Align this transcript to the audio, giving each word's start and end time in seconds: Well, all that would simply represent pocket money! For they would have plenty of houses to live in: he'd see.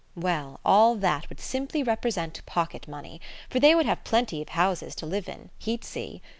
Well, 0.15 0.59
all 0.65 0.95
that 0.95 1.29
would 1.29 1.39
simply 1.39 1.83
represent 1.83 2.43
pocket 2.47 2.87
money! 2.87 3.21
For 3.51 3.59
they 3.59 3.75
would 3.75 3.85
have 3.85 4.03
plenty 4.03 4.41
of 4.41 4.49
houses 4.49 4.95
to 4.95 5.05
live 5.05 5.29
in: 5.29 5.51
he'd 5.59 5.83
see. 5.83 6.23